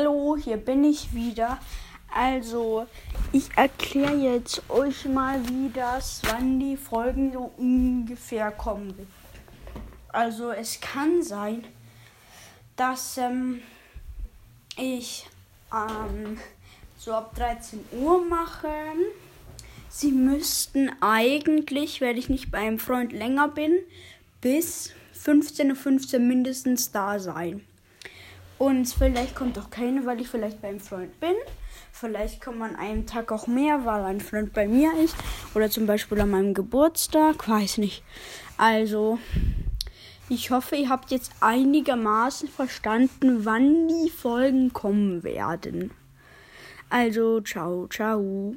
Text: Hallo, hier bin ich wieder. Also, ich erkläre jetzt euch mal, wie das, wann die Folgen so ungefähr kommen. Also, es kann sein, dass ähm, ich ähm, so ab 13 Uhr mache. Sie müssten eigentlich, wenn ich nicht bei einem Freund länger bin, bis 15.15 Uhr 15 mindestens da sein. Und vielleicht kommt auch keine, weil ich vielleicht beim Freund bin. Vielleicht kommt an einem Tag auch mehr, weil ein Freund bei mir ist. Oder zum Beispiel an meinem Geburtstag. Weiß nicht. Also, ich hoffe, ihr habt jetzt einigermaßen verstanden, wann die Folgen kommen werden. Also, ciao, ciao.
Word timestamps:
Hallo, 0.00 0.34
hier 0.42 0.56
bin 0.56 0.82
ich 0.82 1.12
wieder. 1.12 1.58
Also, 2.14 2.86
ich 3.32 3.50
erkläre 3.54 4.16
jetzt 4.16 4.62
euch 4.70 5.04
mal, 5.04 5.46
wie 5.46 5.68
das, 5.68 6.22
wann 6.24 6.58
die 6.58 6.78
Folgen 6.78 7.34
so 7.34 7.52
ungefähr 7.58 8.50
kommen. 8.50 8.94
Also, 10.08 10.52
es 10.52 10.80
kann 10.80 11.22
sein, 11.22 11.64
dass 12.76 13.18
ähm, 13.18 13.60
ich 14.78 15.26
ähm, 15.70 16.38
so 16.96 17.12
ab 17.12 17.34
13 17.34 17.84
Uhr 18.00 18.24
mache. 18.24 18.72
Sie 19.90 20.12
müssten 20.12 20.90
eigentlich, 21.02 22.00
wenn 22.00 22.16
ich 22.16 22.30
nicht 22.30 22.50
bei 22.50 22.60
einem 22.60 22.78
Freund 22.78 23.12
länger 23.12 23.48
bin, 23.48 23.74
bis 24.40 24.92
15.15 25.22 25.68
Uhr 25.68 25.76
15 25.76 26.26
mindestens 26.26 26.90
da 26.90 27.18
sein. 27.18 27.66
Und 28.60 28.84
vielleicht 28.84 29.34
kommt 29.34 29.58
auch 29.58 29.70
keine, 29.70 30.04
weil 30.04 30.20
ich 30.20 30.28
vielleicht 30.28 30.60
beim 30.60 30.80
Freund 30.80 31.18
bin. 31.18 31.32
Vielleicht 31.92 32.42
kommt 32.42 32.60
an 32.60 32.76
einem 32.76 33.06
Tag 33.06 33.32
auch 33.32 33.46
mehr, 33.46 33.86
weil 33.86 34.04
ein 34.04 34.20
Freund 34.20 34.52
bei 34.52 34.68
mir 34.68 34.92
ist. 35.02 35.16
Oder 35.54 35.70
zum 35.70 35.86
Beispiel 35.86 36.20
an 36.20 36.28
meinem 36.28 36.52
Geburtstag. 36.52 37.48
Weiß 37.48 37.78
nicht. 37.78 38.02
Also, 38.58 39.18
ich 40.28 40.50
hoffe, 40.50 40.76
ihr 40.76 40.90
habt 40.90 41.10
jetzt 41.10 41.32
einigermaßen 41.40 42.50
verstanden, 42.50 43.46
wann 43.46 43.88
die 43.88 44.10
Folgen 44.10 44.74
kommen 44.74 45.22
werden. 45.22 45.92
Also, 46.90 47.40
ciao, 47.40 47.86
ciao. 47.88 48.54